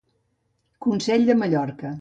[0.87, 1.89] Consell de Mallorca.